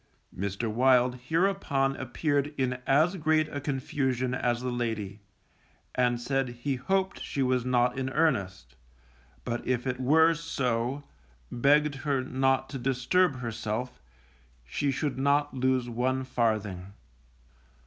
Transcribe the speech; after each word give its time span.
_Mr. 0.39 0.67
Wild 0.67 1.13
hereupon 1.27 1.95
appeared 1.95 2.55
in 2.57 2.81
as 2.87 3.17
great 3.17 3.47
a 3.49 3.61
confusion 3.61 4.33
as 4.33 4.59
the 4.61 4.71
lady, 4.71 5.19
and 5.93 6.19
said 6.19 6.49
he 6.49 6.73
hoped 6.75 7.21
she 7.21 7.43
was 7.43 7.65
not 7.65 7.99
in 7.99 8.09
earnest, 8.09 8.75
but 9.45 9.63
if 9.67 9.85
it 9.85 9.99
were 9.99 10.33
so, 10.33 11.03
begged 11.51 11.97
her 11.97 12.23
not 12.23 12.67
to 12.67 12.79
disturb 12.79 13.41
herself, 13.41 14.01
she 14.65 14.89
should 14.89 15.19
not 15.19 15.53
lose 15.53 15.87
one 15.87 16.23
farthing. 16.23 16.93